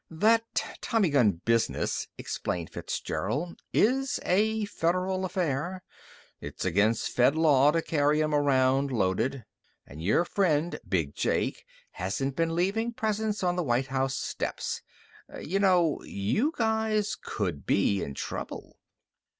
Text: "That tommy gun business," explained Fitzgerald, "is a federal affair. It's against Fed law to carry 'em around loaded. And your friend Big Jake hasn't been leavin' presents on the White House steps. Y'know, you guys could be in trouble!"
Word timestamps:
"That 0.09 0.63
tommy 0.81 1.09
gun 1.11 1.41
business," 1.45 2.07
explained 2.17 2.71
Fitzgerald, 2.71 3.61
"is 3.71 4.19
a 4.23 4.65
federal 4.65 5.25
affair. 5.25 5.83
It's 6.39 6.65
against 6.65 7.09
Fed 7.11 7.35
law 7.35 7.69
to 7.69 7.83
carry 7.83 8.23
'em 8.23 8.33
around 8.33 8.89
loaded. 8.91 9.45
And 9.85 10.01
your 10.01 10.25
friend 10.25 10.79
Big 10.89 11.13
Jake 11.13 11.65
hasn't 11.91 12.35
been 12.35 12.49
leavin' 12.55 12.93
presents 12.93 13.43
on 13.43 13.55
the 13.55 13.63
White 13.63 13.87
House 13.93 14.15
steps. 14.17 14.81
Y'know, 15.39 16.01
you 16.01 16.51
guys 16.57 17.15
could 17.15 17.67
be 17.67 18.01
in 18.01 18.15
trouble!" 18.15 18.77